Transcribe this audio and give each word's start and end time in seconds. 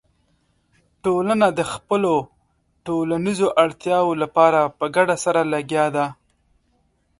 ټولنه 1.03 1.47
د 1.59 1.61
خپلو 1.73 2.13
ټولنیزو 2.85 3.47
اړتیاوو 3.63 4.11
لپاره 4.23 4.59
په 4.77 4.85
ګډه 4.95 5.15
سره 5.25 5.41
لګیا 5.53 5.85
ده. 5.95 6.05